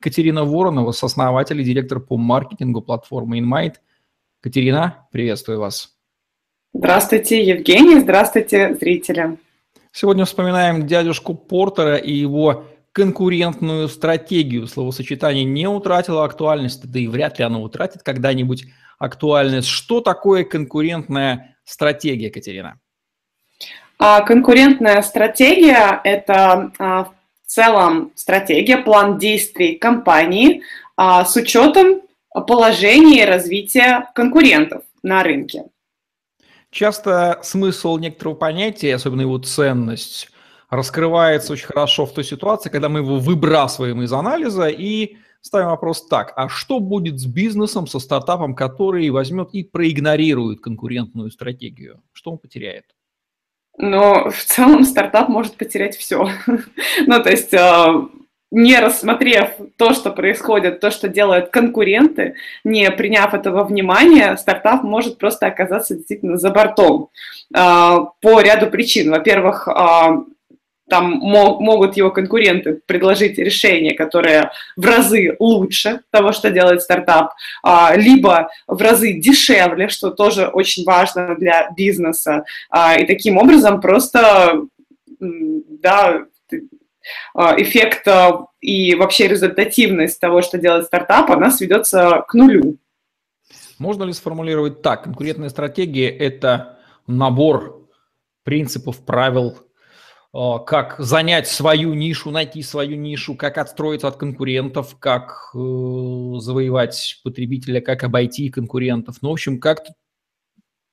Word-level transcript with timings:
Катерина 0.00 0.44
Воронова, 0.44 0.92
сооснователь 0.92 1.60
и 1.60 1.64
директор 1.64 2.00
по 2.00 2.16
маркетингу 2.16 2.82
платформы 2.82 3.40
InMind. 3.40 3.74
Катерина, 4.40 5.06
приветствую 5.10 5.60
вас. 5.60 5.96
Здравствуйте, 6.74 7.42
Евгений, 7.42 8.00
здравствуйте, 8.00 8.74
зрители. 8.74 9.38
Сегодня 9.92 10.26
вспоминаем 10.26 10.86
дядюшку 10.86 11.34
Портера 11.34 11.96
и 11.96 12.12
его 12.12 12.64
конкурентную 12.92 13.88
стратегию. 13.88 14.66
Словосочетание 14.66 15.44
не 15.44 15.66
утратило 15.66 16.24
актуальность, 16.24 16.90
да 16.90 16.98
и 16.98 17.08
вряд 17.08 17.38
ли 17.38 17.44
оно 17.44 17.62
утратит 17.62 18.02
когда-нибудь 18.02 18.66
актуальность. 18.98 19.68
Что 19.68 20.00
такое 20.00 20.44
конкурентная 20.44 21.56
стратегия, 21.64 22.30
Катерина? 22.30 22.78
А, 23.98 24.20
конкурентная 24.20 25.00
стратегия– 25.00 26.00
это 26.04 26.72
а, 26.78 27.08
в 27.46 27.52
целом 27.52 28.12
стратегия, 28.16 28.78
план 28.78 29.18
действий 29.18 29.76
компании 29.76 30.62
а, 30.96 31.24
с 31.24 31.36
учетом 31.36 32.02
положения 32.46 33.22
и 33.22 33.26
развития 33.26 34.10
конкурентов 34.14 34.82
на 35.02 35.22
рынке. 35.22 35.64
Часто 36.70 37.38
смысл 37.42 37.96
некоторого 37.98 38.34
понятия, 38.34 38.94
особенно 38.94 39.22
его 39.22 39.38
ценность, 39.38 40.28
раскрывается 40.68 41.52
очень 41.52 41.66
хорошо 41.66 42.04
в 42.04 42.12
той 42.12 42.24
ситуации, 42.24 42.68
когда 42.68 42.88
мы 42.88 42.98
его 42.98 43.18
выбрасываем 43.18 44.02
из 44.02 44.12
анализа 44.12 44.66
и 44.66 45.16
ставим 45.40 45.68
вопрос 45.68 46.06
так, 46.08 46.32
а 46.36 46.48
что 46.48 46.80
будет 46.80 47.20
с 47.20 47.26
бизнесом, 47.26 47.86
со 47.86 48.00
стартапом, 48.00 48.56
который 48.56 49.08
возьмет 49.10 49.50
и 49.52 49.62
проигнорирует 49.62 50.60
конкурентную 50.60 51.30
стратегию? 51.30 52.02
Что 52.12 52.32
он 52.32 52.38
потеряет? 52.38 52.86
Но 53.78 54.30
в 54.30 54.44
целом 54.44 54.84
стартап 54.84 55.28
может 55.28 55.56
потерять 55.56 55.96
все. 55.96 56.28
ну, 57.06 57.22
то 57.22 57.30
есть 57.30 57.52
а, 57.54 58.08
не 58.50 58.78
рассмотрев 58.78 59.50
то, 59.76 59.92
что 59.92 60.10
происходит, 60.10 60.80
то, 60.80 60.90
что 60.90 61.08
делают 61.08 61.50
конкуренты, 61.50 62.36
не 62.64 62.90
приняв 62.90 63.34
этого 63.34 63.64
внимания, 63.64 64.36
стартап 64.36 64.82
может 64.82 65.18
просто 65.18 65.46
оказаться 65.46 65.94
действительно 65.94 66.38
за 66.38 66.50
бортом 66.50 67.10
а, 67.54 68.06
по 68.20 68.40
ряду 68.40 68.68
причин. 68.68 69.10
Во-первых, 69.10 69.68
а, 69.68 70.24
там 70.88 71.10
мог, 71.10 71.60
могут 71.60 71.96
его 71.96 72.10
конкуренты 72.10 72.80
предложить 72.86 73.38
решение, 73.38 73.94
которое 73.94 74.52
в 74.76 74.84
разы 74.84 75.36
лучше 75.38 76.00
того, 76.10 76.32
что 76.32 76.50
делает 76.50 76.82
стартап, 76.82 77.32
а, 77.62 77.96
либо 77.96 78.50
в 78.66 78.80
разы 78.80 79.14
дешевле, 79.14 79.88
что 79.88 80.10
тоже 80.10 80.46
очень 80.46 80.84
важно 80.84 81.34
для 81.36 81.70
бизнеса. 81.76 82.44
А, 82.70 82.96
и 82.96 83.06
таким 83.06 83.36
образом 83.38 83.80
просто 83.80 84.62
да, 85.18 86.24
а, 87.34 87.60
эффект 87.60 88.06
и 88.60 88.94
вообще 88.94 89.28
результативность 89.28 90.20
того, 90.20 90.42
что 90.42 90.58
делает 90.58 90.86
стартап, 90.86 91.30
она 91.30 91.50
сведется 91.50 92.24
к 92.28 92.34
нулю. 92.34 92.76
Можно 93.78 94.04
ли 94.04 94.12
сформулировать 94.12 94.82
так? 94.82 95.04
Конкурентная 95.04 95.50
стратегия– 95.50 96.08
это 96.18 96.78
набор 97.06 97.86
принципов, 98.42 99.04
правил, 99.04 99.58
как 100.66 100.96
занять 100.98 101.48
свою 101.48 101.94
нишу, 101.94 102.30
найти 102.30 102.62
свою 102.62 102.96
нишу, 102.96 103.36
как 103.36 103.58
отстроиться 103.58 104.08
от 104.08 104.16
конкурентов, 104.16 104.96
как 104.98 105.50
э, 105.54 105.58
завоевать 106.38 107.20
потребителя, 107.24 107.80
как 107.80 108.04
обойти 108.04 108.50
конкурентов. 108.50 109.16
Ну, 109.22 109.30
в 109.30 109.32
общем, 109.32 109.58
как 109.58 109.84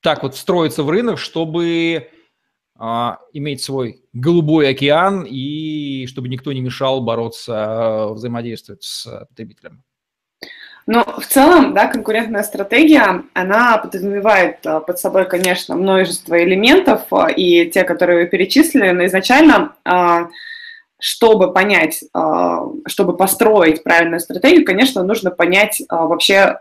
так 0.00 0.22
вот 0.22 0.34
встроиться 0.34 0.82
в 0.82 0.90
рынок, 0.90 1.18
чтобы 1.18 2.08
а, 2.76 3.18
иметь 3.32 3.62
свой 3.62 4.04
голубой 4.12 4.68
океан 4.68 5.26
и 5.28 6.06
чтобы 6.06 6.28
никто 6.28 6.52
не 6.52 6.60
мешал 6.60 7.02
бороться, 7.02 7.54
а, 7.56 8.08
взаимодействовать 8.14 8.82
с 8.82 9.26
потребителем. 9.28 9.84
Но 10.86 11.02
в 11.18 11.26
целом, 11.26 11.72
да, 11.72 11.86
конкурентная 11.86 12.42
стратегия, 12.42 13.22
она 13.32 13.78
подразумевает 13.78 14.58
а, 14.66 14.80
под 14.80 14.98
собой, 14.98 15.26
конечно, 15.26 15.76
множество 15.76 16.42
элементов, 16.42 17.02
а, 17.10 17.28
и 17.30 17.70
те, 17.70 17.84
которые 17.84 18.24
вы 18.24 18.26
перечислили, 18.26 18.90
но 18.90 19.06
изначально, 19.06 19.74
а, 19.84 20.28
чтобы 21.00 21.52
понять, 21.52 22.02
чтобы 22.86 23.16
построить 23.16 23.82
правильную 23.82 24.20
стратегию, 24.20 24.64
конечно, 24.64 25.02
нужно 25.02 25.30
понять 25.30 25.82
вообще 25.90 26.56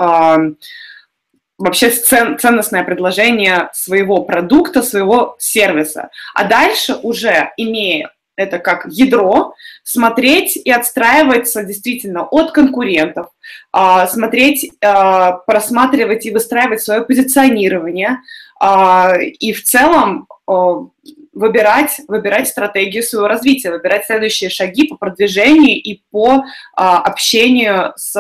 вообще 1.57 1.91
цен, 1.91 2.37
ценностное 2.37 2.83
предложение 2.83 3.69
своего 3.73 4.23
продукта, 4.23 4.81
своего 4.81 5.37
сервиса. 5.39 6.09
А 6.33 6.43
дальше 6.43 6.95
уже, 7.03 7.51
имея 7.55 8.11
это 8.35 8.59
как 8.59 8.85
ядро, 8.87 9.53
смотреть 9.83 10.57
и 10.57 10.71
отстраиваться 10.71 11.63
действительно 11.63 12.23
от 12.23 12.51
конкурентов, 12.51 13.27
а, 13.71 14.07
смотреть, 14.07 14.71
а, 14.83 15.33
просматривать 15.33 16.25
и 16.25 16.31
выстраивать 16.31 16.81
свое 16.81 17.01
позиционирование, 17.03 18.19
а, 18.59 19.15
и 19.17 19.53
в 19.53 19.63
целом 19.63 20.27
выбирать, 21.31 22.01
выбирать 22.07 22.49
стратегию 22.49 23.01
своего 23.01 23.27
развития, 23.27 23.71
выбирать 23.71 24.05
следующие 24.05 24.49
шаги 24.49 24.87
по 24.87 24.97
продвижению 24.97 25.81
и 25.81 26.01
по 26.11 26.43
общению 26.75 27.93
с 27.95 28.13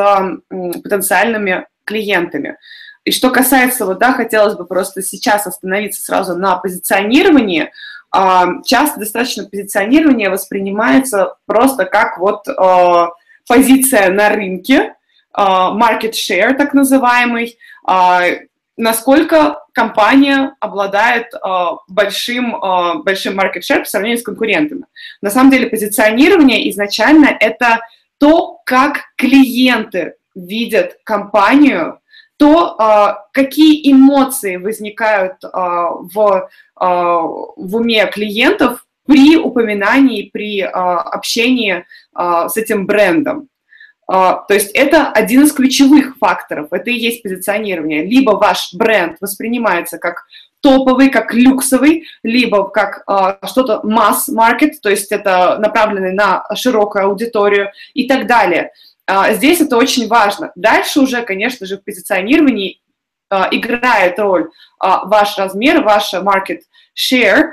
потенциальными 0.49 1.67
клиентами. 1.83 2.57
И 3.03 3.11
что 3.11 3.29
касается, 3.29 3.85
вот, 3.85 3.99
да, 3.99 4.13
хотелось 4.13 4.55
бы 4.55 4.65
просто 4.65 5.01
сейчас 5.01 5.45
остановиться 5.45 6.01
сразу 6.01 6.37
на 6.37 6.55
позиционировании, 6.55 7.71
часто 8.13 8.99
достаточно 8.99 9.45
позиционирование 9.45 10.29
воспринимается 10.29 11.35
просто 11.47 11.85
как 11.85 12.19
вот 12.19 12.47
а, 12.47 13.09
позиция 13.47 14.09
на 14.11 14.29
рынке, 14.29 14.93
а, 15.33 15.75
market 15.75 16.11
share 16.11 16.53
так 16.53 16.73
называемый, 16.73 17.57
насколько 18.77 19.63
компания 19.73 20.55
обладает 20.59 21.27
большим, 21.87 22.55
большим 23.03 23.39
market 23.39 23.61
share 23.61 23.79
по 23.79 23.85
сравнению 23.85 24.19
с 24.19 24.23
конкурентами. 24.23 24.85
На 25.21 25.29
самом 25.29 25.51
деле 25.51 25.67
позиционирование 25.67 26.69
изначально 26.69 27.35
это 27.39 27.81
то, 28.19 28.59
как 28.65 29.01
клиенты 29.17 30.15
видят 30.33 30.97
компанию 31.03 31.99
то 32.37 32.75
а, 32.77 33.25
какие 33.31 33.91
эмоции 33.91 34.57
возникают 34.57 35.43
а, 35.43 35.91
в, 35.91 36.49
а, 36.75 37.21
в 37.21 37.75
уме 37.75 38.05
клиентов 38.07 38.85
при 39.05 39.37
упоминании, 39.37 40.29
при 40.31 40.61
общении 40.61 41.85
с 42.15 42.55
этим 42.55 42.85
брендом. 42.85 43.49
То 44.07 44.45
есть 44.49 44.71
это 44.71 45.09
один 45.09 45.43
из 45.43 45.51
ключевых 45.51 46.17
факторов, 46.19 46.69
это 46.71 46.89
и 46.89 46.97
есть 46.97 47.21
позиционирование. 47.21 48.05
Либо 48.05 48.31
ваш 48.31 48.73
бренд 48.73 49.17
воспринимается 49.19 49.97
как 49.97 50.23
топовый, 50.63 51.09
как 51.09 51.33
люксовый, 51.33 52.05
либо 52.23 52.69
как 52.69 53.03
а, 53.05 53.37
что-то 53.45 53.81
масс-маркет, 53.83 54.81
то 54.81 54.89
есть 54.89 55.11
это 55.11 55.57
направленный 55.59 56.13
на 56.13 56.45
широкую 56.55 57.05
аудиторию 57.05 57.71
и 57.93 58.07
так 58.07 58.25
далее. 58.25 58.71
А, 59.05 59.33
здесь 59.33 59.61
это 59.61 59.77
очень 59.77 60.07
важно. 60.07 60.51
Дальше 60.55 61.01
уже, 61.01 61.23
конечно 61.23 61.65
же, 61.65 61.77
в 61.77 61.83
позиционировании 61.83 62.81
а, 63.29 63.49
играет 63.51 64.17
роль 64.19 64.49
а, 64.79 65.05
ваш 65.05 65.37
размер, 65.37 65.83
ваш 65.83 66.13
market 66.13 66.61
share, 66.95 67.51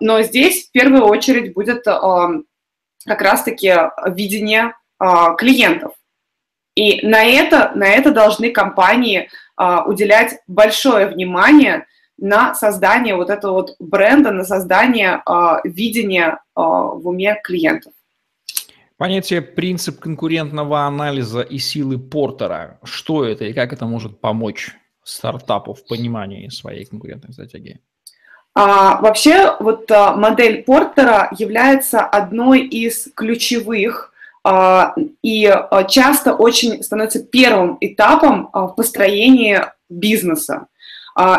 но 0.00 0.22
здесь 0.22 0.68
в 0.68 0.72
первую 0.72 1.04
очередь 1.04 1.54
будет 1.54 1.84
как 1.84 3.22
раз-таки 3.22 3.72
видение 4.06 4.74
клиентов. 5.38 5.94
И 6.74 7.06
на 7.06 7.24
это, 7.24 7.70
на 7.76 7.88
это 7.88 8.10
должны 8.10 8.50
компании 8.50 9.30
уделять 9.56 10.40
большое 10.48 11.06
внимание 11.06 11.86
на 12.18 12.54
создание 12.56 13.14
вот 13.14 13.30
этого 13.30 13.52
вот 13.52 13.76
бренда, 13.78 14.32
на 14.32 14.44
создание 14.44 15.22
видения 15.64 16.40
в 16.56 17.08
уме 17.08 17.40
клиентов. 17.42 17.92
Понятие 19.00 19.40
принцип 19.40 19.98
конкурентного 19.98 20.80
анализа 20.80 21.40
и 21.40 21.56
силы 21.56 21.98
Портера. 21.98 22.78
Что 22.84 23.24
это 23.24 23.46
и 23.46 23.54
как 23.54 23.72
это 23.72 23.86
может 23.86 24.20
помочь 24.20 24.76
стартапу 25.02 25.72
в 25.72 25.86
понимании 25.86 26.50
своей 26.50 26.84
конкурентной 26.84 27.32
стратегии? 27.32 27.80
А, 28.54 29.00
вообще, 29.00 29.56
вот 29.58 29.90
а, 29.90 30.14
модель 30.16 30.64
Портера 30.64 31.30
является 31.38 32.00
одной 32.00 32.60
из 32.60 33.08
ключевых 33.14 34.12
и 35.22 35.54
часто 35.88 36.34
очень 36.34 36.82
становится 36.82 37.24
первым 37.24 37.78
этапом 37.80 38.50
в 38.52 38.74
построении 38.74 39.60
бизнеса. 39.88 40.66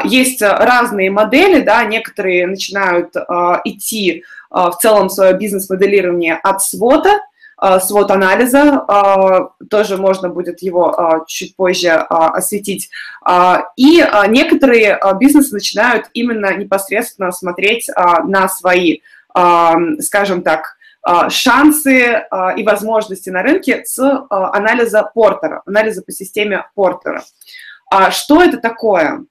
Есть 0.04 0.42
разные 0.42 1.10
модели, 1.10 1.62
да, 1.62 1.84
некоторые 1.84 2.46
начинают 2.46 3.16
идти 3.66 4.24
в 4.52 4.74
целом 4.80 5.10
свое 5.10 5.34
бизнес-моделирование 5.34 6.36
от 6.36 6.62
свота, 6.62 7.22
свод 7.82 8.10
анализа, 8.10 9.52
тоже 9.70 9.98
можно 9.98 10.30
будет 10.30 10.62
его 10.62 11.24
чуть 11.28 11.56
позже 11.56 11.92
осветить. 11.92 12.90
И 13.78 14.06
некоторые 14.28 15.00
бизнесы 15.20 15.54
начинают 15.54 16.10
именно 16.14 16.56
непосредственно 16.56 17.32
смотреть 17.32 17.88
на 18.26 18.50
свои, 18.50 19.02
скажем 20.00 20.42
так, 20.42 20.76
шансы 21.30 22.26
и 22.58 22.64
возможности 22.64 23.30
на 23.30 23.44
рынке 23.44 23.86
с 23.86 24.00
анализа 24.30 25.04
Портера, 25.14 25.62
анализа 25.66 26.02
по 26.02 26.12
системе 26.12 26.66
Портера. 26.76 27.24
Что 28.10 28.42
это 28.42 28.58
такое? 28.58 29.26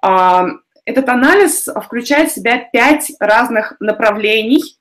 Этот 0.00 1.08
анализ 1.08 1.68
включает 1.84 2.30
в 2.30 2.34
себя 2.34 2.68
пять 2.72 3.12
разных 3.20 3.74
направлений, 3.78 4.77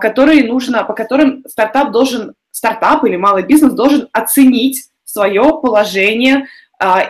которые 0.00 0.44
нужно, 0.44 0.84
по 0.84 0.94
которым 0.94 1.44
стартап 1.48 1.92
должен, 1.92 2.34
стартап 2.50 3.04
или 3.04 3.16
малый 3.16 3.42
бизнес 3.42 3.72
должен 3.72 4.08
оценить 4.12 4.88
свое 5.04 5.42
положение 5.62 6.46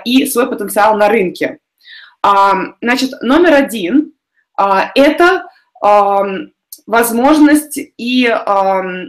и 0.05 0.27
свой 0.27 0.49
потенциал 0.49 0.97
на 0.97 1.09
рынке. 1.09 1.59
Значит, 2.83 3.13
номер 3.23 3.55
один– 3.55 4.13
это 4.57 5.47
возможность 6.87 7.79
и 7.97 8.29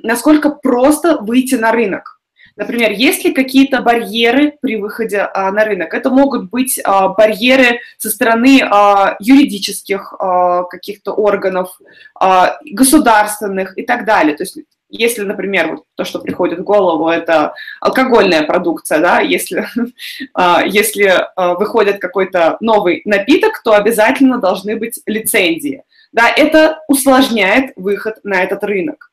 насколько 0.04 0.50
просто 0.50 1.18
выйти 1.18 1.56
на 1.56 1.72
рынок. 1.72 2.17
Например, 2.58 2.92
есть 2.92 3.24
ли 3.24 3.34
какие-то 3.34 3.82
барьеры 3.82 4.58
при 4.62 4.78
выходе 4.78 5.20
а, 5.20 5.52
на 5.52 5.64
рынок? 5.64 5.94
Это 5.94 6.10
могут 6.10 6.50
быть 6.50 6.80
а, 6.84 7.10
барьеры 7.10 7.80
со 7.98 8.10
стороны 8.10 8.62
а, 8.64 9.16
юридических 9.20 10.16
а, 10.20 10.64
каких-то 10.64 11.14
органов, 11.14 11.80
а, 12.20 12.58
государственных 12.66 13.78
и 13.78 13.84
так 13.84 14.06
далее. 14.06 14.36
То 14.36 14.44
есть 14.44 14.58
если, 14.90 15.24
например, 15.24 15.72
вот 15.72 15.84
то, 15.96 16.06
что 16.06 16.20
приходит 16.20 16.60
в 16.60 16.64
голову, 16.64 17.10
это 17.10 17.54
алкогольная 17.82 18.44
продукция, 18.44 19.00
да, 19.00 19.20
если, 19.20 19.68
а, 20.34 20.64
если 20.66 21.28
а, 21.36 21.56
выходит 21.56 22.00
какой-то 22.00 22.58
новый 22.60 23.02
напиток, 23.06 23.62
то 23.64 23.74
обязательно 23.74 24.40
должны 24.40 24.78
быть 24.78 25.00
лицензии. 25.06 25.84
Да, 26.12 26.30
это 26.30 26.80
усложняет 26.88 27.74
выход 27.76 28.16
на 28.24 28.42
этот 28.42 28.64
рынок. 28.64 29.12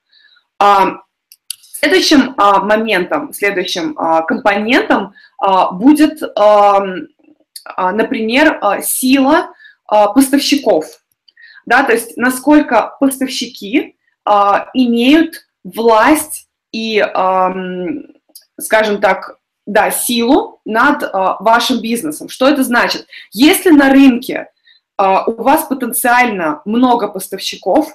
А, 0.58 1.00
Следующим 1.84 2.34
а, 2.38 2.60
моментом, 2.60 3.34
следующим 3.34 3.94
а, 3.98 4.22
компонентом 4.22 5.12
а, 5.36 5.70
будет, 5.70 6.22
а, 6.34 6.82
а, 7.76 7.92
например, 7.92 8.58
а, 8.62 8.80
сила 8.80 9.50
а, 9.86 10.08
поставщиков. 10.08 10.86
Да, 11.66 11.82
то 11.82 11.92
есть 11.92 12.16
насколько 12.16 12.96
поставщики 13.00 13.96
а, 14.24 14.70
имеют 14.72 15.46
власть 15.62 16.48
и, 16.72 17.00
а, 17.00 17.54
скажем 18.58 19.02
так, 19.02 19.38
да, 19.66 19.90
силу 19.90 20.62
над 20.64 21.02
а, 21.02 21.36
вашим 21.40 21.82
бизнесом. 21.82 22.30
Что 22.30 22.48
это 22.48 22.64
значит? 22.64 23.06
Если 23.30 23.68
на 23.68 23.90
рынке 23.90 24.48
а, 24.96 25.26
у 25.26 25.42
вас 25.42 25.64
потенциально 25.64 26.62
много 26.64 27.08
поставщиков, 27.08 27.94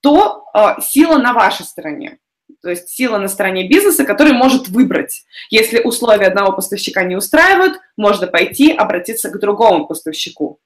то 0.00 0.44
а, 0.54 0.80
сила 0.80 1.18
на 1.18 1.32
вашей 1.32 1.66
стороне. 1.66 2.18
То 2.66 2.70
есть 2.70 2.88
сила 2.88 3.18
на 3.18 3.28
стороне 3.28 3.68
бизнеса, 3.68 4.04
который 4.04 4.32
может 4.32 4.66
выбрать. 4.66 5.22
Если 5.50 5.78
условия 5.78 6.26
одного 6.26 6.50
поставщика 6.50 7.04
не 7.04 7.14
устраивают, 7.14 7.78
можно 7.96 8.26
пойти 8.26 8.72
обратиться 8.72 9.30
к 9.30 9.38
другому 9.38 9.86
поставщику. 9.86 10.58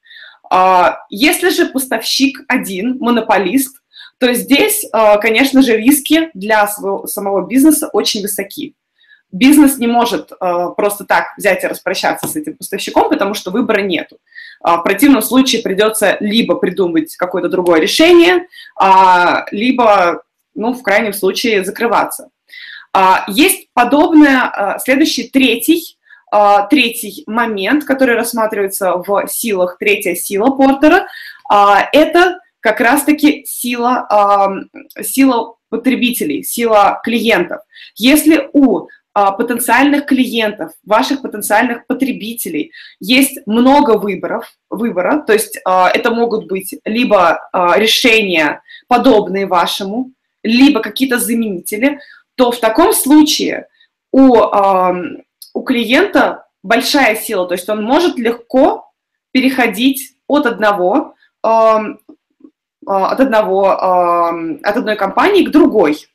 А, 0.48 1.00
если 1.10 1.50
же 1.50 1.66
поставщик 1.66 2.40
один, 2.48 2.96
монополист, 3.00 3.82
то 4.16 4.32
здесь, 4.32 4.86
а, 4.92 5.18
конечно 5.18 5.60
же, 5.60 5.76
риски 5.76 6.30
для 6.32 6.66
своего, 6.68 7.06
самого 7.06 7.46
бизнеса 7.46 7.90
очень 7.92 8.22
высоки. 8.22 8.76
Бизнес 9.30 9.76
не 9.76 9.86
может 9.86 10.32
а, 10.40 10.70
просто 10.70 11.04
так 11.04 11.34
взять 11.36 11.64
и 11.64 11.66
распрощаться 11.66 12.26
с 12.26 12.34
этим 12.34 12.56
поставщиком, 12.56 13.10
потому 13.10 13.34
что 13.34 13.50
выбора 13.50 13.82
нету. 13.82 14.16
В 14.62 14.80
противном 14.84 15.20
случае 15.20 15.60
придется 15.60 16.16
либо 16.20 16.54
придумать 16.54 17.14
какое-то 17.16 17.50
другое 17.50 17.78
решение, 17.80 18.46
либо 19.50 20.22
ну, 20.54 20.72
в 20.72 20.82
крайнем 20.82 21.12
случае, 21.12 21.64
закрываться. 21.64 22.30
А, 22.92 23.24
есть 23.28 23.68
подобное, 23.72 24.42
а, 24.42 24.78
следующий, 24.78 25.28
третий, 25.28 25.98
а, 26.32 26.66
третий 26.66 27.24
момент, 27.26 27.84
который 27.84 28.16
рассматривается 28.16 28.94
в 28.96 29.26
силах, 29.28 29.78
третья 29.78 30.14
сила 30.14 30.50
Портера, 30.50 31.06
это 31.92 32.38
как 32.60 32.80
раз-таки 32.80 33.44
сила, 33.44 34.06
сила 35.02 35.56
потребителей, 35.68 36.44
сила 36.44 37.00
клиентов. 37.02 37.62
Если 37.96 38.48
у 38.52 38.86
потенциальных 39.12 40.06
клиентов, 40.06 40.70
ваших 40.84 41.22
потенциальных 41.22 41.88
потребителей 41.88 42.70
есть 43.00 43.44
много 43.46 43.98
выборов, 43.98 44.52
выбора, 44.68 45.24
то 45.26 45.32
есть 45.32 45.56
это 45.56 46.12
могут 46.12 46.46
быть 46.46 46.76
либо 46.84 47.40
решения, 47.52 48.62
подобные 48.86 49.46
вашему, 49.46 50.12
либо 50.42 50.80
какие-то 50.80 51.18
заменители, 51.18 52.00
то 52.34 52.50
в 52.50 52.60
таком 52.60 52.92
случае 52.92 53.68
у, 54.12 54.36
э, 54.36 55.22
у 55.54 55.62
клиента 55.62 56.46
большая 56.62 57.16
сила, 57.16 57.46
то 57.46 57.54
есть 57.54 57.68
он 57.68 57.82
может 57.82 58.18
легко 58.18 58.90
переходить 59.32 60.14
от 60.26 60.46
одного, 60.46 61.14
э, 61.44 61.48
от 62.86 63.20
одного, 63.20 63.66
э, 63.68 64.60
от 64.62 64.76
одной 64.76 64.96
компании 64.96 65.44
к 65.44 65.50
другой. 65.50 66.06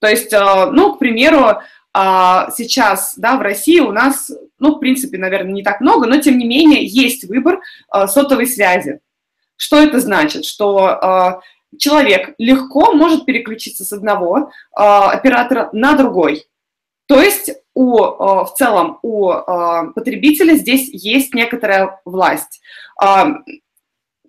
То 0.00 0.08
есть, 0.08 0.32
э, 0.32 0.70
ну, 0.70 0.94
к 0.94 0.98
примеру, 0.98 1.60
сейчас, 1.92 3.14
да, 3.16 3.36
в 3.36 3.42
России 3.42 3.80
у 3.80 3.90
нас, 3.90 4.30
ну, 4.60 4.76
в 4.76 4.78
принципе, 4.78 5.18
наверное, 5.18 5.54
не 5.54 5.64
так 5.64 5.80
много, 5.80 6.06
но 6.06 6.20
тем 6.20 6.38
не 6.38 6.46
менее 6.46 6.86
есть 6.86 7.24
выбор 7.24 7.60
сотовой 8.06 8.46
связи. 8.46 9.00
Что 9.56 9.76
это 9.82 9.98
значит? 9.98 10.44
Что 10.44 11.42
человек 11.78 12.34
легко 12.38 12.92
может 12.92 13.24
переключиться 13.24 13.84
с 13.84 13.92
одного 13.92 14.38
э, 14.38 14.82
оператора 14.82 15.70
на 15.72 15.94
другой. 15.94 16.46
То 17.06 17.20
есть 17.20 17.50
у, 17.74 17.98
э, 17.98 18.44
в 18.44 18.54
целом 18.56 18.98
у 19.02 19.30
э, 19.30 19.92
потребителя 19.94 20.54
здесь 20.54 20.88
есть 20.92 21.34
некоторая 21.34 22.00
власть. 22.04 22.60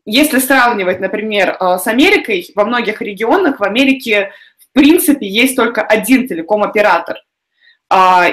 Если 0.04 0.40
сравнивать, 0.40 1.00
например, 1.00 1.56
с 1.60 1.86
Америкой, 1.86 2.50
во 2.56 2.66
многих 2.66 3.02
регионах 3.02 3.60
в 3.60 3.64
Америке 3.64 4.32
в 4.58 4.74
принципе 4.74 5.28
есть 5.28 5.56
только 5.56 5.84
один 5.84 6.28
телеком-оператор. 6.28 7.18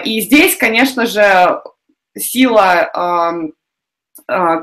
И 0.04 0.20
здесь, 0.22 0.56
конечно 0.56 1.04
же, 1.04 1.60
сила 2.16 3.50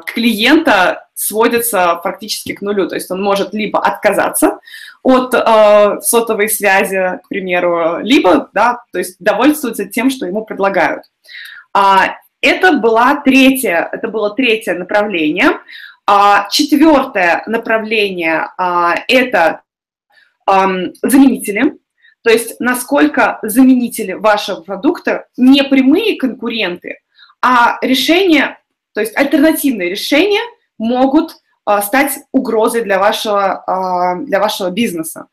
клиента 0.07 1.04
сводится 1.25 1.96
практически 1.96 2.53
к 2.53 2.62
нулю. 2.62 2.88
То 2.88 2.96
есть 2.96 3.10
он 3.10 3.22
может 3.22 3.53
либо 3.53 3.79
отказаться 3.79 4.60
от 5.01 5.34
э, 5.34 6.00
сотовой 6.01 6.50
связи, 6.50 7.20
к 7.24 7.27
примеру, 7.29 8.00
либо, 8.01 8.50
да, 8.53 8.84
то 8.91 9.00
есть 9.00 9.15
довольствуется 9.20 9.86
тем, 9.86 10.10
что 10.10 10.25
ему 10.25 10.46
предлагают. 10.46 11.03
А, 11.74 12.17
это, 12.41 12.74
была 12.74 13.15
третье, 13.17 13.89
это 13.91 14.08
было 14.08 14.36
третье 14.36 14.74
направление. 14.74 15.60
А, 16.05 16.48
четвертое 16.50 17.44
направление 17.48 18.50
а,– 18.58 18.96
это 19.08 19.62
а, 20.46 20.67
заменители. 21.01 21.74
То 22.24 22.29
есть 22.32 22.60
насколько 22.60 23.39
заменители 23.44 24.13
вашего 24.13 24.62
продукта 24.62 25.27
не 25.38 25.63
прямые 25.63 26.17
конкуренты, 26.17 27.00
а 27.41 27.77
решения, 27.82 28.60
то 28.94 29.01
есть 29.01 29.15
альтернативные 29.17 29.89
решения– 29.89 30.41
могут 30.77 31.38
а, 31.65 31.82
стать 31.82 32.20
угрозой 32.32 32.84
для 32.84 33.00
вашего, 33.00 33.63
а, 33.65 34.15
для 34.17 34.39
вашего 34.39 34.70
бизнеса. 34.70 35.27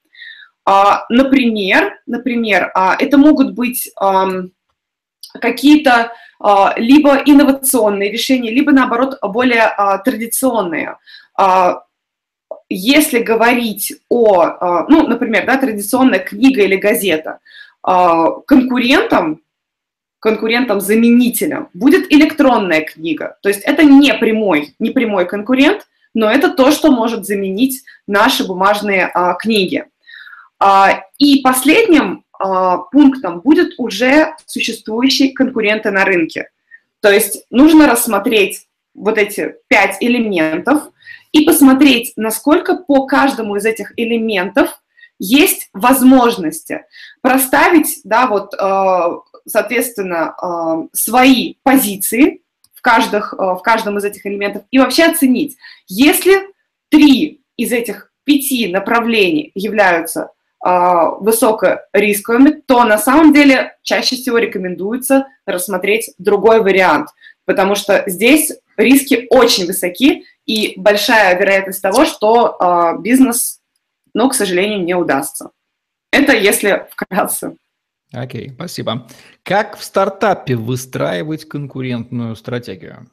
А, 0.64 1.04
например, 1.10 2.00
например, 2.06 2.72
это 2.74 3.18
могут 3.18 3.54
быть 3.54 3.92
какие-то 5.40 6.12
либо 6.76 7.16
инновационные 7.24 8.10
решения, 8.10 8.50
либо, 8.50 8.72
наоборот, 8.72 9.18
более 9.22 9.72
традиционные. 10.04 10.98
Если 12.68 13.18
говорить 13.18 13.94
о, 14.08 14.86
ну, 14.88 15.06
например, 15.06 15.46
да, 15.46 15.56
традиционная 15.56 16.20
книга 16.20 16.62
или 16.62 16.76
газета, 16.76 17.38
конкурентам 17.82 19.41
конкурентом-заменителем 20.22 21.68
будет 21.74 22.12
электронная 22.12 22.82
книга. 22.82 23.38
То 23.42 23.48
есть 23.48 23.62
это 23.62 23.82
не 23.82 24.14
прямой, 24.14 24.74
не 24.78 24.90
прямой 24.90 25.26
конкурент, 25.26 25.88
но 26.14 26.30
это 26.30 26.50
то, 26.50 26.70
что 26.70 26.92
может 26.92 27.26
заменить 27.26 27.82
наши 28.06 28.46
бумажные 28.46 29.10
а, 29.12 29.34
книги. 29.34 29.84
А, 30.60 31.02
и 31.18 31.40
последним 31.42 32.24
а, 32.38 32.78
пунктом 32.78 33.40
будет 33.40 33.74
уже 33.78 34.36
существующие 34.46 35.32
конкуренты 35.32 35.90
на 35.90 36.04
рынке. 36.04 36.50
То 37.00 37.10
есть 37.10 37.44
нужно 37.50 37.88
рассмотреть 37.88 38.68
вот 38.94 39.18
эти 39.18 39.56
пять 39.66 39.96
элементов 39.98 40.84
и 41.32 41.44
посмотреть, 41.44 42.12
насколько 42.14 42.76
по 42.76 43.06
каждому 43.06 43.56
из 43.56 43.64
этих 43.64 43.92
элементов 43.96 44.78
есть 45.18 45.68
возможности 45.72 46.84
проставить, 47.22 48.00
да, 48.04 48.26
вот, 48.26 48.54
э, 48.54 49.31
соответственно, 49.46 50.34
свои 50.92 51.54
позиции 51.62 52.42
в, 52.74 52.80
каждых, 52.80 53.34
э, 53.34 53.36
в 53.36 53.60
каждом 53.62 53.98
из 53.98 54.04
этих 54.04 54.26
элементов 54.26 54.64
и 54.70 54.78
вообще 54.78 55.04
оценить, 55.04 55.56
если 55.88 56.48
три 56.90 57.42
из 57.56 57.72
этих 57.72 58.12
пяти 58.24 58.68
направлений 58.68 59.50
являются 59.54 60.30
высокорисковыми, 60.64 62.62
то 62.66 62.84
на 62.84 62.96
самом 62.96 63.34
деле 63.34 63.76
чаще 63.82 64.14
всего 64.14 64.38
рекомендуется 64.38 65.26
рассмотреть 65.44 66.14
другой 66.18 66.62
вариант, 66.62 67.08
потому 67.44 67.74
что 67.74 68.04
здесь 68.06 68.52
риски 68.76 69.26
очень 69.30 69.66
высоки 69.66 70.24
и 70.46 70.74
большая 70.76 71.36
вероятность 71.36 71.82
того, 71.82 72.04
что 72.04 72.96
бизнес 73.00 73.60
но, 74.14 74.28
к 74.28 74.34
сожалению, 74.34 74.84
не 74.84 74.94
удастся. 74.94 75.50
Это 76.10 76.32
если 76.32 76.86
вкратце. 76.90 77.56
Окей, 78.12 78.50
спасибо. 78.54 79.08
Как 79.42 79.76
в 79.76 79.82
стартапе 79.82 80.56
выстраивать 80.56 81.48
конкурентную 81.48 82.36
стратегию? 82.36 83.08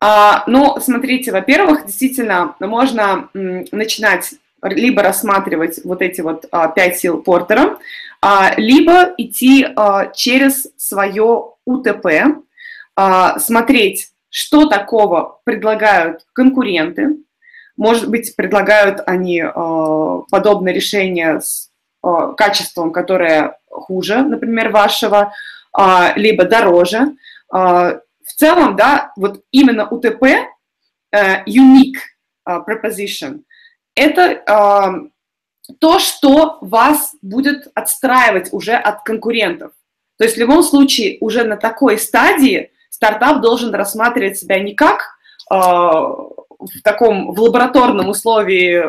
А, 0.00 0.42
ну, 0.48 0.80
смотрите, 0.80 1.30
во-первых, 1.30 1.86
действительно, 1.86 2.56
можно 2.58 3.28
м, 3.34 3.66
начинать 3.70 4.34
либо 4.62 5.02
рассматривать 5.02 5.80
вот 5.84 6.02
эти 6.02 6.20
вот 6.20 6.46
а, 6.50 6.68
пять 6.68 6.98
сил 6.98 7.22
Портера, 7.22 7.78
а, 8.20 8.52
либо 8.56 9.14
идти 9.16 9.64
а, 9.76 10.06
через 10.06 10.68
свое 10.76 11.52
УТП, 11.64 12.06
а, 12.96 13.38
смотреть, 13.38 14.10
что 14.28 14.66
такого 14.66 15.40
предлагают 15.44 16.26
конкуренты, 16.32 17.18
может 17.76 18.08
быть, 18.08 18.36
предлагают 18.36 19.00
они 19.06 19.40
э, 19.40 20.22
подобное 20.30 20.74
решение 20.74 21.40
с 21.40 21.71
качеством, 22.36 22.92
которое 22.92 23.58
хуже, 23.70 24.22
например, 24.22 24.70
вашего, 24.70 25.32
э, 25.78 25.82
либо 26.16 26.44
дороже. 26.44 27.16
Э, 27.54 28.00
в 28.24 28.34
целом, 28.34 28.76
да, 28.76 29.12
вот 29.16 29.42
именно 29.50 29.88
УТП, 29.88 30.24
э, 30.24 31.44
unique 31.44 31.98
э, 32.46 32.58
proposition, 32.66 33.42
это 33.94 34.22
э, 34.22 35.72
то, 35.78 35.98
что 35.98 36.58
вас 36.60 37.14
будет 37.22 37.68
отстраивать 37.74 38.52
уже 38.52 38.74
от 38.74 39.02
конкурентов. 39.02 39.72
То 40.18 40.24
есть 40.24 40.36
в 40.36 40.40
любом 40.40 40.62
случае 40.62 41.18
уже 41.20 41.44
на 41.44 41.56
такой 41.56 41.98
стадии 41.98 42.70
стартап 42.90 43.40
должен 43.40 43.74
рассматривать 43.74 44.38
себя 44.38 44.60
не 44.60 44.74
как 44.74 45.16
в 45.48 46.80
таком 46.84 47.32
в 47.32 47.40
лабораторном 47.40 48.08
условии 48.08 48.84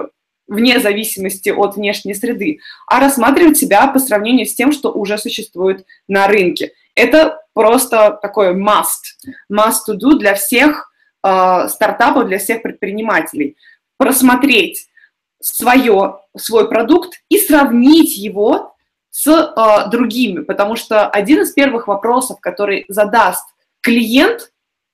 вне 0.47 0.79
зависимости 0.79 1.49
от 1.49 1.75
внешней 1.75 2.13
среды, 2.13 2.59
а 2.87 2.99
рассматривать 2.99 3.57
себя 3.57 3.87
по 3.87 3.99
сравнению 3.99 4.45
с 4.45 4.55
тем, 4.55 4.71
что 4.71 4.91
уже 4.91 5.17
существует 5.17 5.85
на 6.07 6.27
рынке. 6.27 6.73
Это 6.95 7.39
просто 7.53 8.19
такой 8.21 8.55
must, 8.55 9.17
must 9.51 9.81
to 9.89 9.95
do 9.95 10.17
для 10.17 10.35
всех 10.35 10.91
э, 11.23 11.67
стартапов, 11.69 12.27
для 12.27 12.39
всех 12.39 12.61
предпринимателей. 12.61 13.57
Просмотреть 13.97 14.87
свое, 15.41 16.19
свой 16.37 16.67
продукт 16.69 17.13
и 17.29 17.37
сравнить 17.37 18.17
его 18.17 18.75
с 19.09 19.27
э, 19.27 19.89
другими, 19.89 20.41
потому 20.41 20.75
что 20.75 21.07
один 21.07 21.41
из 21.41 21.51
первых 21.51 21.87
вопросов, 21.87 22.39
который 22.39 22.85
задаст 22.87 23.45
клиент, 23.81 24.52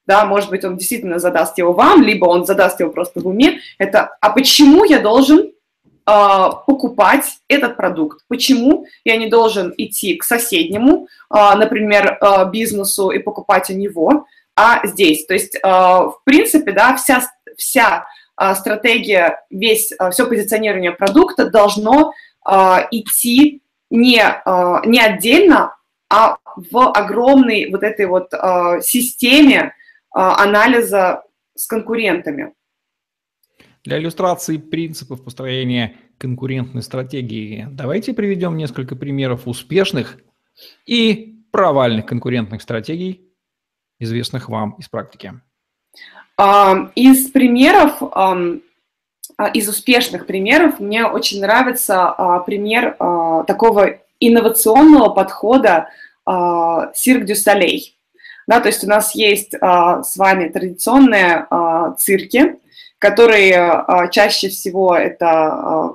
да, 0.10 0.26
может 0.26 0.50
быть, 0.50 0.66
он 0.66 0.76
действительно 0.76 1.20
задаст 1.20 1.60
его 1.60 1.72
вам, 1.72 2.02
либо 2.02 2.26
он 2.26 2.44
задаст 2.44 2.80
его 2.80 2.92
просто 2.92 3.20
в 3.20 3.28
уме, 3.28 3.60
это 3.78 4.18
«а 4.22 4.32
почему 4.32 4.84
я 4.84 5.00
должен 5.00 5.40
э, 5.40 6.50
покупать 6.66 7.26
этот 7.48 7.78
продукт? 7.78 8.22
Почему 8.28 8.88
я 9.06 9.18
не 9.18 9.28
должен 9.28 9.72
идти 9.78 10.16
к 10.16 10.24
соседнему, 10.24 11.08
э, 11.30 11.56
например, 11.56 12.18
э, 12.20 12.50
бизнесу 12.50 13.12
и 13.12 13.20
покупать 13.20 13.70
у 13.70 13.74
него, 13.74 14.26
а 14.56 14.86
здесь?» 14.88 15.28
То 15.28 15.36
есть, 15.36 15.56
в 15.64 16.18
принципе, 16.26 16.72
да, 16.72 16.96
вся, 16.96 17.22
вся 17.56 18.08
стратегия, 18.56 19.46
весь, 19.52 19.94
все 20.12 20.26
позиционирование 20.26 20.92
продукта 20.92 21.50
должно 21.50 22.14
идти 22.92 23.62
не, 23.90 24.22
не 24.86 25.00
отдельно, 25.00 25.78
а 26.10 26.38
в 26.56 26.92
огромной 26.92 27.70
вот 27.70 27.84
этой 27.84 28.08
вот 28.08 28.32
системе 28.84 29.60
а, 29.60 29.79
анализа 30.12 31.24
с 31.56 31.68
конкурентами. 31.68 32.54
Для 33.84 33.98
иллюстрации 33.98 34.58
принципов 34.58 35.24
построения 35.24 35.96
конкурентной 36.18 36.84
стратегии 36.84 37.68
давайте 37.72 38.14
приведем 38.14 38.58
несколько 38.58 38.96
примеров 38.96 39.48
успешных 39.48 40.18
и 40.86 41.44
провальных 41.52 42.06
конкурентных 42.06 42.62
стратегий, 42.62 43.30
известных 44.00 44.50
вам 44.50 44.74
из 44.80 44.90
практики. 44.90 45.42
А, 46.38 46.92
из 46.96 47.32
примеров, 47.32 48.02
а, 48.02 48.38
из 49.54 49.70
успешных 49.70 50.28
примеров 50.28 50.80
мне 50.80 51.06
очень 51.06 51.42
нравится 51.42 52.44
пример 52.46 52.96
такого 53.48 54.00
инновационного 54.20 55.10
подхода 55.10 55.90
Cirque 56.28 57.24
du 57.24 57.34
Soleil. 57.34 57.80
Да, 58.50 58.62
то 58.62 58.68
есть 58.68 58.84
у 58.84 58.88
нас 58.88 59.14
есть 59.14 59.54
а, 59.62 60.02
с 60.02 60.18
вами 60.18 60.50
традиционные 60.50 61.46
а, 61.52 61.92
цирки, 61.92 62.56
которые 62.98 63.60
а, 63.60 64.08
чаще 64.08 64.50
всего 64.50 64.96
это 64.96 65.28
а, 65.30 65.94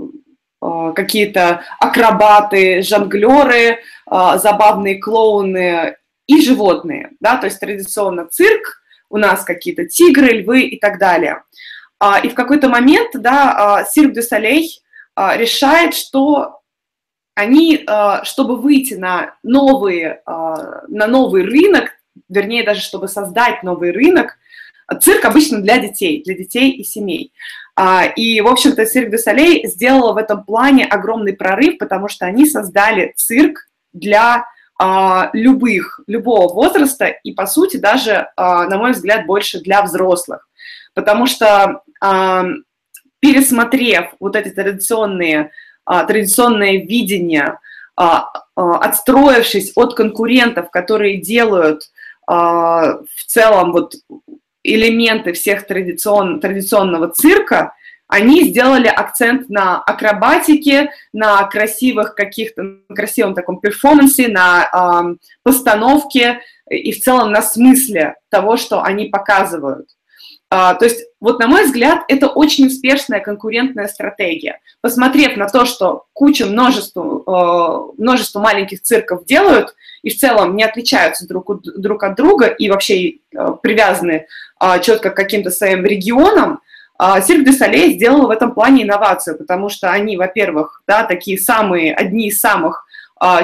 а, 0.61 0.93
какие-то 0.93 1.63
акробаты, 1.81 2.81
жонглеры, 2.83 3.81
а, 4.07 4.39
забавные 4.39 5.01
клоуны 5.01 5.97
и 6.29 6.41
животные. 6.43 7.11
Да, 7.19 7.39
то 7.39 7.47
есть 7.47 7.59
традиционно 7.59 8.29
цирк, 8.29 8.85
у 9.11 9.17
нас 9.17 9.43
какие-то 9.43 9.87
тигры, 9.87 10.29
львы 10.29 10.61
и 10.61 10.79
так 10.79 11.01
далее. 11.01 11.43
А, 11.99 12.21
и 12.21 12.29
в 12.29 12.35
какой-то 12.35 12.69
момент 12.69 13.11
да, 13.15 13.85
Cirque 13.91 14.13
du 14.13 14.23
Soleil 14.23 14.81
решает, 15.17 15.93
что 15.97 16.61
они, 17.35 17.83
а, 17.87 18.25
чтобы 18.25 18.57
выйти 18.57 18.95
на, 18.95 19.35
новые, 19.43 20.23
а, 20.25 20.83
на 20.89 21.07
новый 21.07 21.43
рынок, 21.43 21.91
вернее, 22.35 22.65
даже 22.65 22.81
чтобы 22.81 23.09
создать 23.09 23.63
новый 23.63 23.93
рынок, 23.93 24.37
цирк 25.01 25.25
обычно 25.25 25.61
для 25.61 25.79
детей, 25.79 26.23
для 26.25 26.35
детей 26.35 26.73
и 26.73 26.85
семей. 26.85 27.33
А, 27.77 28.05
и, 28.05 28.41
в 28.41 28.47
общем-то, 28.47 28.87
цирк 28.87 29.11
де 29.11 29.19
Солей 29.19 29.67
сделала 29.67 30.13
в 30.13 30.17
этом 30.17 30.45
плане 30.45 30.85
огромный 30.85 31.33
прорыв, 31.33 31.79
потому 31.79 32.09
что 32.09 32.27
они 32.27 32.47
создали 32.47 33.13
цирк 33.17 33.69
для 33.93 34.47
а, 34.79 35.31
любых, 35.33 36.01
любого 36.07 36.53
возраста 36.53 37.07
и, 37.07 37.33
по 37.33 37.47
сути, 37.47 37.79
даже, 37.79 38.29
а, 38.37 38.67
на 38.69 38.79
мой 38.79 38.93
взгляд, 38.93 39.27
больше 39.27 39.61
для 39.61 39.83
взрослых. 39.83 40.49
Потому 40.95 41.27
что, 41.27 41.83
пересмотрев 43.19 44.11
вот 44.21 44.37
эти 44.37 44.51
традиционные, 44.51 45.51
традиционное 45.85 46.77
видение, 46.85 47.59
отстроившись 48.55 49.73
от 49.75 49.97
конкурентов, 49.97 50.71
которые 50.71 51.17
делают 51.21 51.91
в 52.27 53.27
целом 53.27 53.73
вот 53.73 53.95
элементы 54.63 55.33
всех 55.33 55.67
традицион, 55.67 56.41
традиционного 56.41 57.09
цирка, 57.09 57.75
они 58.07 58.45
сделали 58.49 58.87
акцент 58.87 59.49
на 59.49 59.83
акробатике, 59.83 60.91
на 61.13 61.43
красивых 61.45 62.15
каких-то, 62.15 62.63
красивом 62.95 63.35
таком 63.35 63.61
перформансе, 63.61 64.29
на 64.29 64.69
э, 65.13 65.27
постановке 65.43 66.41
и 66.69 66.93
в 66.93 67.01
целом 67.01 67.33
на 67.33 67.43
смысле 67.43 68.17
того, 68.31 68.57
что 68.57 68.83
они 68.83 69.07
показывают. 69.07 69.89
А, 70.51 70.75
то 70.75 70.85
есть, 70.85 71.05
вот 71.21 71.41
на 71.41 71.49
мой 71.49 71.65
взгляд, 71.65 72.05
это 72.09 72.29
очень 72.29 72.67
успешная 72.67 73.21
конкурентная 73.21 73.89
стратегия. 73.89 74.61
Посмотрев 74.81 75.37
на 75.37 75.49
то, 75.49 75.65
что 75.65 76.05
куча 76.13 76.47
множество, 76.47 77.93
э, 77.97 78.01
множество 78.01 78.41
маленьких 78.41 78.83
цирков 78.83 79.25
делают 79.25 79.75
и 80.03 80.11
в 80.11 80.17
целом 80.17 80.55
не 80.55 80.63
отличаются 80.63 81.27
друг, 81.27 81.63
друг 81.63 82.05
от 82.05 82.17
друга 82.17 82.47
и 82.47 82.71
вообще 82.71 83.09
э, 83.09 83.15
привязаны 83.63 84.27
э, 84.61 84.81
четко 84.81 85.11
к 85.11 85.17
каким-то 85.17 85.51
своим 85.51 85.85
регионам, 85.85 86.61
Цирк 86.97 87.45
де 87.45 87.53
Солей 87.53 87.95
сделал 87.95 88.29
в 88.29 88.31
этом 88.31 88.55
плане 88.55 88.85
инновацию, 88.85 89.37
потому 89.37 89.69
что 89.69 89.91
они, 89.91 90.17
во-первых, 90.17 90.81
да, 90.87 91.03
такие 91.03 91.37
самые, 91.37 91.93
одни 91.93 92.29
из 92.29 92.39
самых 92.39 92.87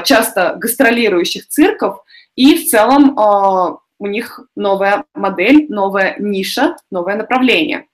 часто 0.05 0.55
гастролирующих 0.57 1.49
цирков, 1.49 2.05
и 2.37 2.55
в 2.55 2.71
целом 2.71 3.81
у 4.01 4.07
них 4.07 4.41
новая 4.57 5.05
модель, 5.15 5.67
новая 5.69 6.17
ниша, 6.19 6.77
новое 6.91 7.17
направление. 7.17 7.87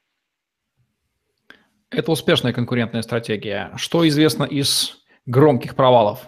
Это 1.91 2.13
успешная 2.13 2.53
конкурентная 2.53 3.03
стратегия. 3.03 3.73
Что 3.77 4.07
известно 4.09 4.45
из 4.45 4.99
громких 5.27 5.75
провалов? 5.75 6.21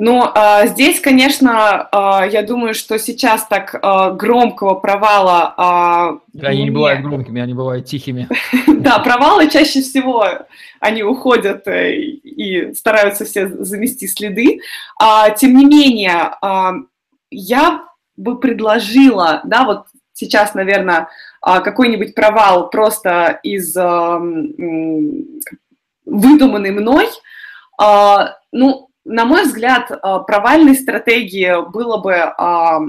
Ну, 0.00 0.22
а, 0.32 0.66
здесь, 0.68 1.00
конечно, 1.00 1.88
а, 1.90 2.24
я 2.24 2.42
думаю, 2.42 2.72
что 2.72 2.98
сейчас 3.00 3.46
так 3.48 3.74
а, 3.82 4.12
громкого 4.12 4.76
провала... 4.76 5.54
А, 5.56 6.18
они 6.40 6.62
не 6.62 6.70
бывают 6.70 7.02
громкими, 7.02 7.42
они 7.42 7.52
бывают 7.52 7.86
тихими. 7.86 8.28
Да, 8.78 9.00
провалы 9.00 9.50
чаще 9.50 9.82
всего, 9.82 10.24
они 10.80 11.02
уходят 11.02 11.66
э, 11.66 11.96
и 11.96 12.72
стараются 12.74 13.24
все 13.24 13.48
замести 13.48 14.06
следы. 14.06 14.60
Тем 15.36 15.56
не 15.56 15.66
менее, 15.66 16.32
я 17.30 17.87
бы 18.18 18.38
предложила, 18.38 19.40
да, 19.44 19.64
вот 19.64 19.86
сейчас, 20.12 20.54
наверное, 20.54 21.08
какой-нибудь 21.40 22.14
провал 22.14 22.68
просто 22.70 23.38
из 23.42 23.74
выдуманный 26.04 26.70
мной, 26.72 27.08
ну, 28.52 28.88
на 29.08 29.24
мой 29.24 29.44
взгляд, 29.44 29.90
э, 29.90 29.96
провальной 30.26 30.76
стратегией 30.76 31.68
было 31.70 31.96
бы 31.96 32.14
а, 32.14 32.80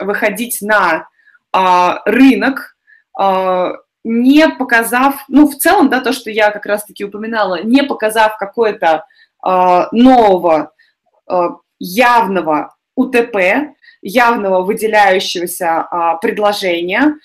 выходить 0.00 0.58
на 0.62 1.08
а, 1.52 2.00
рынок, 2.06 2.76
а, 3.16 3.74
не 4.02 4.48
показав, 4.48 5.24
ну, 5.28 5.46
в 5.46 5.56
целом, 5.56 5.90
да, 5.90 6.00
то, 6.00 6.12
что 6.12 6.30
я 6.30 6.50
как 6.50 6.64
раз-таки 6.64 7.04
упоминала, 7.04 7.62
не 7.62 7.82
показав 7.82 8.36
какое-то 8.38 9.04
нового 9.92 10.72
явного 11.78 12.74
УТП, 12.96 13.75
явного 14.06 14.62
выделяющегося 14.62 15.86
предложения, 16.22 17.16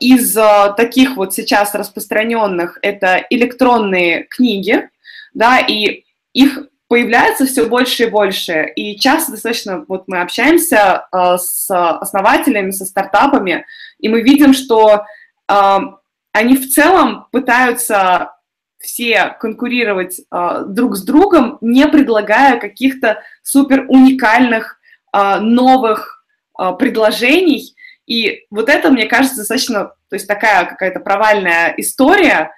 из 0.00 0.34
таких 0.76 1.16
вот 1.16 1.34
сейчас 1.34 1.74
распространенных 1.74 2.78
это 2.82 3.24
электронные 3.30 4.24
книги, 4.24 4.88
да, 5.34 5.58
и 5.58 6.04
их 6.32 6.66
появляется 6.88 7.46
все 7.46 7.66
больше 7.66 8.04
и 8.04 8.10
больше. 8.10 8.72
И 8.74 8.98
часто 8.98 9.32
достаточно, 9.32 9.84
вот 9.86 10.04
мы 10.08 10.20
общаемся 10.20 11.06
с 11.12 11.70
основателями, 11.70 12.70
со 12.70 12.84
стартапами, 12.84 13.64
и 13.98 14.08
мы 14.08 14.22
видим, 14.22 14.54
что 14.54 15.04
они 15.46 16.56
в 16.56 16.70
целом 16.70 17.26
пытаются 17.32 18.34
все 18.78 19.36
конкурировать 19.38 20.20
э, 20.20 20.64
друг 20.66 20.96
с 20.96 21.02
другом, 21.02 21.58
не 21.60 21.86
предлагая 21.86 22.58
каких-то 22.58 23.22
супер 23.42 23.84
уникальных 23.88 24.79
новых 25.12 26.24
э, 26.58 26.72
предложений. 26.78 27.74
И 28.06 28.46
вот 28.50 28.68
это, 28.68 28.90
мне 28.90 29.06
кажется, 29.06 29.38
достаточно, 29.38 29.84
то 30.08 30.14
есть 30.14 30.26
такая 30.26 30.64
какая-то 30.64 31.00
провальная 31.00 31.74
история, 31.76 32.52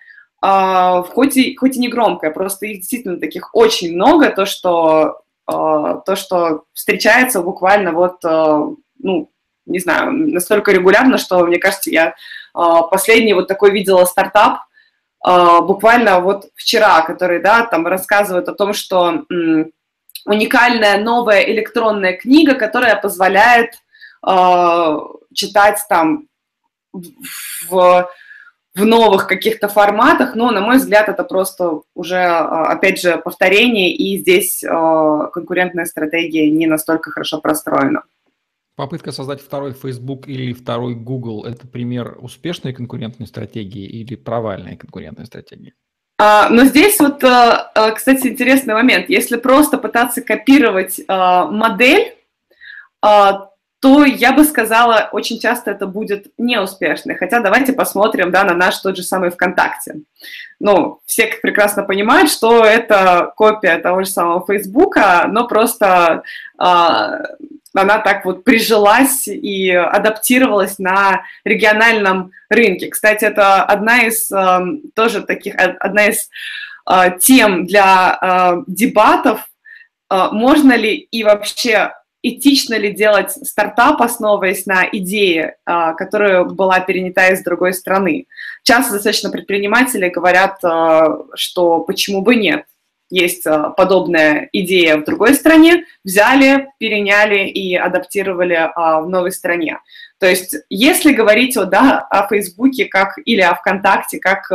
Uh, 0.44 1.04
хоть, 1.04 1.36
и, 1.36 1.54
хоть 1.54 1.76
и 1.76 1.78
не 1.78 1.86
громкая, 1.86 2.32
просто 2.32 2.66
их 2.66 2.78
действительно 2.78 3.20
таких 3.20 3.54
очень 3.54 3.94
много, 3.94 4.28
то, 4.30 4.44
что, 4.44 5.20
то, 5.46 6.16
что 6.16 6.64
встречается 6.72 7.42
буквально 7.42 7.92
вот, 7.92 8.24
ну, 8.24 9.30
не 9.66 9.78
знаю, 9.78 10.10
настолько 10.10 10.72
регулярно, 10.72 11.16
что, 11.16 11.46
мне 11.46 11.58
кажется, 11.58 11.90
я 11.90 12.16
последний 12.52 13.34
вот 13.34 13.46
такой 13.46 13.70
видела 13.70 14.04
стартап 14.04 14.62
буквально 15.24 16.18
вот 16.18 16.46
вчера, 16.56 17.02
который, 17.02 17.40
да, 17.40 17.64
там 17.64 17.86
рассказывает 17.86 18.48
о 18.48 18.54
том, 18.54 18.72
что 18.72 19.24
уникальная 20.26 20.98
новая 20.98 21.42
электронная 21.42 22.16
книга, 22.16 22.54
которая 22.54 22.96
позволяет 22.96 23.74
читать 25.34 25.78
там 25.88 26.28
в 26.92 28.08
в 28.74 28.84
новых 28.86 29.26
каких-то 29.26 29.68
форматах, 29.68 30.34
но, 30.34 30.50
на 30.50 30.60
мой 30.60 30.78
взгляд, 30.78 31.08
это 31.08 31.24
просто 31.24 31.82
уже, 31.94 32.16
а, 32.16 32.72
опять 32.72 33.00
же, 33.00 33.18
повторение, 33.18 33.94
и 33.94 34.18
здесь 34.18 34.64
а, 34.64 35.26
конкурентная 35.26 35.84
стратегия 35.84 36.50
не 36.50 36.66
настолько 36.66 37.10
хорошо 37.10 37.40
простроена. 37.40 38.04
Попытка 38.74 39.12
создать 39.12 39.42
второй 39.42 39.74
Facebook 39.74 40.26
или 40.26 40.54
второй 40.54 40.94
Google– 40.94 41.44
это 41.46 41.66
пример 41.66 42.16
успешной 42.18 42.72
конкурентной 42.72 43.26
стратегии 43.26 43.84
или 43.84 44.14
провальной 44.14 44.76
конкурентной 44.76 45.26
стратегии? 45.26 45.74
А, 46.24 46.48
но 46.50 46.64
здесь 46.66 47.00
вот, 47.00 47.16
кстати, 47.96 48.28
интересный 48.28 48.74
момент. 48.74 49.08
Если 49.08 49.36
просто 49.38 49.76
пытаться 49.76 50.22
копировать 50.22 51.00
модель, 51.08 52.14
то 53.82 54.04
я 54.04 54.32
бы 54.32 54.44
сказала, 54.44 55.08
очень 55.10 55.40
часто 55.40 55.72
это 55.72 55.88
будет 55.88 56.28
неуспешно. 56.38 57.16
Хотя 57.16 57.40
давайте 57.40 57.72
посмотрим 57.72 58.30
да, 58.30 58.44
на 58.44 58.54
наш 58.54 58.78
тот 58.78 58.96
же 58.96 59.02
самый 59.02 59.30
ВКонтакте. 59.30 60.02
Ну, 60.60 61.00
все 61.04 61.26
прекрасно 61.42 61.82
понимают, 61.82 62.30
что 62.30 62.64
это 62.64 63.32
копия 63.36 63.78
того 63.78 64.04
же 64.04 64.08
самого 64.08 64.46
Фейсбука, 64.46 65.24
но 65.28 65.48
просто 65.48 66.22
э, 66.60 66.64
она 66.64 67.98
так 67.98 68.24
вот 68.24 68.44
прижилась 68.44 69.26
и 69.26 69.72
адаптировалась 69.72 70.78
на 70.78 71.22
региональном 71.44 72.30
рынке. 72.50 72.86
Кстати, 72.86 73.24
это 73.24 73.64
одна 73.64 74.04
из 74.04 74.30
э, 74.30 74.60
тоже 74.94 75.22
таких, 75.22 75.56
одна 75.56 76.06
из 76.06 76.30
э, 76.88 77.18
тем 77.18 77.66
для 77.66 78.16
э, 78.22 78.62
дебатов, 78.68 79.40
э, 80.08 80.28
можно 80.30 80.74
ли 80.76 80.94
и 80.94 81.24
вообще 81.24 81.90
этично 82.22 82.74
ли 82.76 82.92
делать 82.92 83.32
стартап, 83.32 84.00
основываясь 84.00 84.64
на 84.66 84.88
идее, 84.90 85.56
а, 85.64 85.92
которая 85.92 86.44
была 86.44 86.80
перенята 86.80 87.28
из 87.28 87.42
другой 87.42 87.74
страны. 87.74 88.26
Часто 88.62 88.94
достаточно 88.94 89.30
предприниматели 89.30 90.08
говорят, 90.08 90.58
а, 90.64 91.18
что 91.34 91.80
почему 91.80 92.22
бы 92.22 92.36
нет. 92.36 92.64
Есть 93.10 93.46
а, 93.46 93.70
подобная 93.70 94.48
идея 94.52 94.98
в 94.98 95.04
другой 95.04 95.34
стране, 95.34 95.84
взяли, 96.04 96.68
переняли 96.78 97.48
и 97.48 97.74
адаптировали 97.74 98.70
в 98.76 99.08
новой 99.08 99.32
стране. 99.32 99.80
То 100.18 100.26
есть, 100.26 100.54
если 100.70 101.12
говорить 101.12 101.56
о, 101.56 101.64
да, 101.64 102.06
о 102.08 102.28
Фейсбуке 102.28 102.84
как, 102.84 103.18
или 103.24 103.40
о 103.40 103.56
ВКонтакте 103.56 104.20
как 104.20 104.50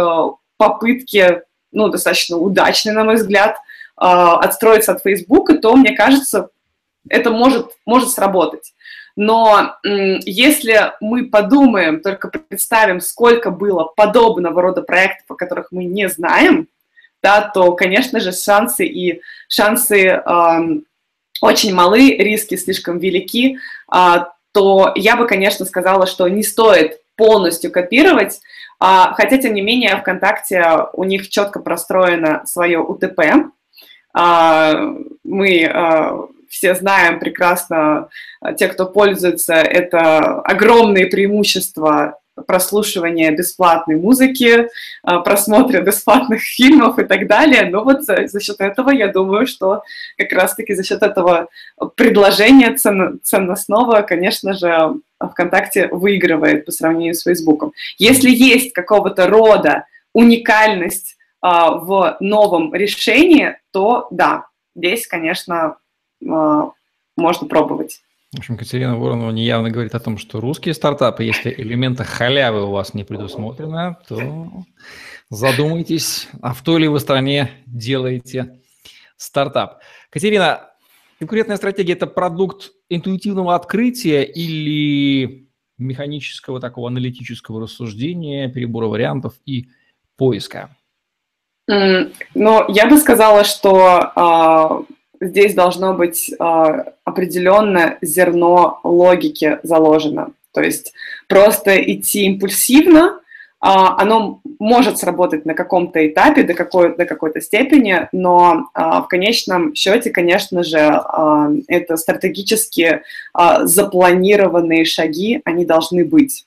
попытке, 0.56 1.44
ну, 1.74 1.90
достаточно 1.90 2.38
удачной, 2.38 2.94
на 2.94 3.04
мой 3.04 3.16
взгляд, 3.16 3.58
отстроиться 3.98 4.94
от 4.94 5.02
Фейсбука, 5.04 5.56
то, 5.56 5.76
мне 5.76 5.94
кажется, 5.94 6.50
это 7.10 7.32
может, 7.32 7.72
может 7.86 8.10
сработать. 8.10 8.74
Но 9.18 9.78
если 9.84 10.94
мы 11.02 11.26
подумаем, 11.26 12.02
только 12.02 12.30
представим, 12.30 13.02
сколько 13.02 13.50
было 13.50 13.86
подобного 13.96 14.62
рода 14.62 14.84
проектов, 14.84 15.26
о 15.30 15.36
которых 15.36 15.72
мы 15.72 15.86
не 15.86 16.08
знаем, 16.08 16.68
да, 17.24 17.42
то, 17.42 17.72
конечно 17.74 18.20
же, 18.20 18.32
шансы 18.32 18.86
и 18.86 19.22
шансы 19.50 20.06
э, 20.06 20.22
очень 21.42 21.74
малы, 21.74 22.16
риски 22.16 22.56
слишком 22.56 23.00
велики, 23.00 23.58
э, 23.92 24.16
то 24.52 24.94
я 24.96 25.16
бы, 25.16 25.26
конечно, 25.26 25.66
сказала, 25.66 26.06
что 26.06 26.28
не 26.28 26.44
стоит 26.44 27.02
полностью 27.16 27.72
копировать, 27.72 28.36
э, 28.80 28.86
хотя, 29.16 29.40
тем 29.40 29.56
не 29.56 29.62
менее, 29.62 29.98
ВКонтакте 29.98 30.64
у 30.94 31.04
них 31.04 31.28
четко 31.30 31.60
простроено 31.60 32.44
свое 32.46 32.80
УТП. 32.80 33.20
Э, 34.16 34.74
мы 35.24 36.30
все 36.50 36.76
знаем 36.76 37.20
прекрасно, 37.20 38.10
э, 38.42 38.54
те, 38.56 38.68
кто 38.68 38.86
пользуется, 38.86 39.54
это 39.54 40.42
огромные 40.42 41.08
преимущества 41.08 42.20
прослушивания 42.46 43.32
бесплатной 43.32 43.96
музыки, 43.96 44.48
э, 44.48 44.68
просмотра 45.24 45.82
бесплатных 45.82 46.42
фильмов 46.44 47.00
и 47.00 47.04
так 47.04 47.28
далее. 47.28 47.70
Но 47.70 47.84
вот 47.84 48.04
за, 48.04 48.28
за 48.28 48.40
счет 48.40 48.60
этого, 48.60 48.92
я 48.92 49.08
думаю, 49.08 49.48
что 49.48 49.84
как 50.18 50.32
раз-таки 50.32 50.74
за 50.74 50.84
счет 50.84 51.02
этого 51.02 51.50
предложения 51.96 52.74
цен, 52.76 53.20
ценностного, 53.24 54.02
конечно 54.02 54.54
же, 54.54 54.96
ВКонтакте 55.20 55.88
выигрывает 55.88 56.66
по 56.66 56.72
сравнению 56.72 57.16
с 57.16 57.24
Фейсбуком. 57.24 57.74
Если 57.98 58.30
есть 58.30 58.74
какого-то 58.74 59.28
рода 59.28 59.86
уникальность 60.14 61.18
а, 61.42 61.72
в 61.72 62.18
новом 62.20 62.74
решении, 62.74 63.58
то 63.72 64.08
да, 64.12 64.46
здесь, 64.76 65.08
конечно, 65.08 65.78
можно 66.22 67.48
пробовать. 67.48 68.02
В 68.34 68.40
общем, 68.40 68.58
Катерина 68.58 68.98
Воронова 68.98 69.32
неявно 69.32 69.70
говорит 69.70 69.96
о 69.96 70.00
том, 70.00 70.18
что 70.18 70.42
русские 70.42 70.74
стартапы, 70.74 71.24
если 71.24 71.54
элемента 71.58 72.04
халявы 72.04 72.66
у 72.66 72.72
вас 72.72 72.94
не 72.94 73.06
предусмотрено, 73.06 73.98
то 74.08 74.66
задумайтесь, 75.30 76.28
а 76.42 76.54
в 76.54 76.62
той 76.62 76.82
ли 76.82 76.88
вы 76.90 77.00
стране 77.00 77.52
делаете 77.66 78.60
стартап. 79.16 79.80
Катерина, 80.10 80.70
конкурентная 81.20 81.56
стратегия– 81.58 81.94
это 81.94 82.06
продукт 82.06 82.72
интуитивного 82.90 83.56
открытия 83.56 84.24
или 84.24 85.48
механического 85.78 86.60
такого 86.60 86.90
аналитического 86.90 87.62
рассуждения, 87.62 88.50
перебора 88.50 88.88
вариантов 88.88 89.36
и 89.46 89.70
поиска? 90.18 90.76
Ну, 91.68 92.66
я 92.70 92.88
бы 92.88 92.98
сказала, 92.98 93.44
что 93.44 94.12
а, 94.16 94.84
здесь 95.20 95.54
должно 95.54 95.94
быть 95.94 96.30
э, 96.32 96.84
определенное 97.04 97.98
зерно 98.02 98.80
логики 98.84 99.60
заложено. 99.64 100.32
То 100.54 100.62
есть 100.62 100.94
просто 101.28 101.78
идти 101.78 102.26
импульсивно, 102.26 103.20
а, 103.60 104.00
оно 104.02 104.40
может 104.60 105.00
сработать 105.00 105.46
на 105.46 105.56
каком-то 105.56 106.06
этапе, 106.08 106.44
до 106.44 106.54
какой, 106.54 106.96
до 106.96 107.06
какой-то 107.06 107.42
степени, 107.42 108.08
но 108.12 108.70
а, 108.74 109.02
в 109.02 109.08
конечном 109.08 109.74
счете, 109.74 110.12
конечно 110.12 110.64
же, 110.64 110.80
а, 110.80 111.50
это 111.68 111.98
стратегически 111.98 113.02
запланированные 113.34 114.86
шаги, 114.86 115.42
они 115.44 115.66
должны 115.66 116.06
быть. 116.06 116.46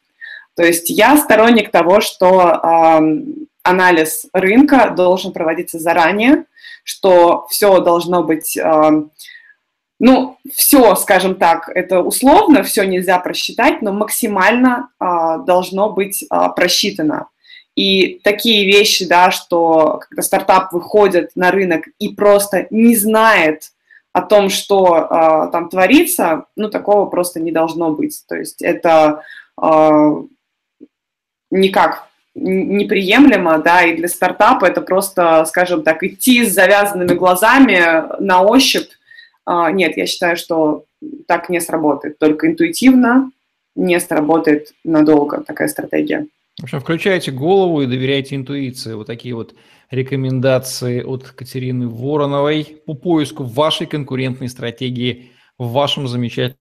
То 0.54 0.64
есть 0.64 0.90
я 0.90 1.16
сторонник 1.16 1.70
того, 1.70 2.00
что 2.00 2.60
анализ 3.62 4.26
рынка 4.32 4.92
должен 4.94 5.32
проводиться 5.32 5.78
заранее, 5.78 6.44
что 6.90 7.46
все 7.48 7.80
должно 7.80 8.22
быть 8.22 8.58
ну, 10.00 10.38
все, 10.50 10.96
скажем 10.96 11.34
так, 11.34 11.68
это 11.68 12.00
условно, 12.00 12.62
все 12.62 12.84
нельзя 12.84 13.18
просчитать, 13.18 13.82
но 13.82 13.92
максимально 13.92 14.88
а, 14.98 15.36
должно 15.38 15.90
быть 15.90 16.24
а, 16.30 16.48
просчитано. 16.48 17.28
И 17.76 18.18
такие 18.24 18.64
вещи, 18.64 19.06
да, 19.06 19.30
что 19.30 20.00
когда 20.08 20.22
стартап 20.22 20.72
выходит 20.72 21.32
на 21.34 21.50
рынок 21.50 21.84
и 21.98 22.08
просто 22.08 22.66
не 22.70 22.96
знает 22.96 23.72
о 24.12 24.22
том, 24.22 24.48
что 24.48 24.94
а, 24.94 25.48
там 25.48 25.68
творится, 25.68 26.46
ну, 26.56 26.70
такого 26.70 27.04
просто 27.04 27.38
не 27.38 27.52
должно 27.52 27.92
быть. 27.92 28.24
То 28.26 28.36
есть 28.36 28.62
это 28.62 29.22
а, 29.58 30.14
никак 31.50 32.08
неприемлемо, 32.40 33.58
да, 33.58 33.82
и 33.82 33.96
для 33.96 34.08
стартапа 34.08 34.64
это 34.66 34.80
просто, 34.80 35.44
скажем 35.46 35.82
так, 35.82 36.02
идти 36.02 36.44
с 36.44 36.54
завязанными 36.54 37.14
глазами 37.14 38.04
на 38.20 38.42
ощупь 38.42 38.90
а, 39.52 39.72
нет, 39.72 39.96
я 39.96 40.06
считаю, 40.06 40.36
что 40.36 40.84
так 41.26 41.48
не 41.48 41.60
сработает. 41.60 42.18
Только 42.18 42.46
интуитивно 42.46 43.32
не 43.74 43.98
сработает 43.98 44.72
надолго 44.84 45.42
такая 45.42 45.66
стратегия. 45.66 46.26
В 46.58 46.64
общем, 46.64 46.78
включайте 46.78 47.32
голову 47.32 47.82
и 47.82 47.86
доверяйте 47.86 48.36
интуиции. 48.36 48.94
Вот 48.94 49.08
такие 49.08 49.34
вот 49.34 49.56
рекомендации 49.90 51.02
от 51.02 51.24
Катерины 51.30 51.88
Вороновой 51.88 52.80
по 52.86 52.94
поиску 52.94 53.42
вашей 53.42 53.88
конкурентной 53.88 54.48
стратегии 54.48 55.32
в 55.58 55.72
вашем 55.72 56.06
замечательном 56.06 56.59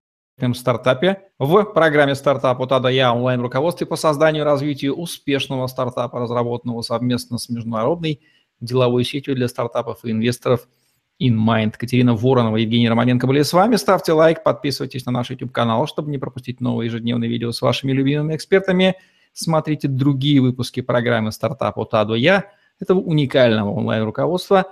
стартапе 0.53 1.23
в 1.37 1.63
программе 1.63 2.15
«Стартап 2.15 2.59
от 2.61 2.71
А 2.71 2.79
до 2.79 2.89
Я» 2.89 3.13
онлайн-руководстве 3.13 3.87
по 3.87 3.95
созданию 3.95 4.43
и 4.43 4.45
развитию 4.45 4.95
успешного 4.95 5.67
стартапа, 5.67 6.19
разработанного 6.19 6.81
совместно 6.81 7.37
с 7.37 7.49
международной 7.49 8.21
деловой 8.59 9.03
сетью 9.03 9.35
для 9.35 9.47
стартапов 9.47 10.03
и 10.03 10.11
инвесторов– 10.11 10.67
InMind. 11.21 11.73
Катерина 11.77 12.15
Воронова, 12.15 12.57
Евгений 12.57 12.89
Романенко 12.89 13.27
были 13.27 13.41
с 13.41 13.53
вами. 13.53 13.75
Ставьте 13.75 14.13
лайк, 14.13 14.43
подписывайтесь 14.43 15.05
на 15.05 15.11
наш 15.11 15.29
YouTube-канал, 15.29 15.85
чтобы 15.85 16.09
не 16.09 16.17
пропустить 16.17 16.61
новые 16.61 16.87
ежедневные 16.87 17.29
видео 17.29 17.51
с 17.51 17.61
вашими 17.61 17.91
любимыми 17.91 18.35
экспертами. 18.35 18.95
Смотрите 19.33 19.87
другие 19.87 20.41
выпуски 20.41 20.81
программы 20.81 21.31
«Стартап 21.31 21.77
от 21.77 21.93
А 21.93 22.05
до 22.05 22.15
Я», 22.15 22.45
этого 22.79 22.99
уникального 22.99 23.71
онлайн-руководства 23.71 24.65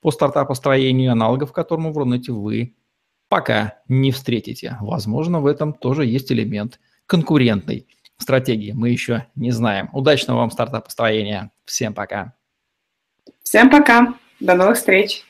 по 0.00 0.12
стартапостроению, 0.12 1.10
аналогов 1.10 1.52
которому 1.52 1.92
в 1.92 1.98
Рунете 1.98 2.30
вы 2.30 2.76
пока 3.28 3.78
не 3.88 4.12
встретите. 4.12 4.76
Возможно, 4.80 5.40
в 5.40 5.46
этом 5.46 5.72
тоже 5.72 6.06
есть 6.06 6.30
элемент 6.32 6.80
конкурентной 7.06 7.86
стратегии. 8.18 8.72
Мы 8.72 8.90
еще 8.90 9.26
не 9.34 9.50
знаем. 9.50 9.90
Удачного 9.92 10.38
вам 10.38 10.50
стартапостроения. 10.50 11.50
Всем 11.64 11.94
пока. 11.94 12.34
Всем 13.42 13.70
пока. 13.70 14.14
До 14.40 14.54
новых 14.54 14.76
встреч. 14.76 15.24